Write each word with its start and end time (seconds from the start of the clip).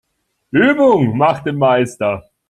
Übung 0.51 1.15
macht 1.15 1.45
den 1.45 1.59
Meister. 1.59 2.23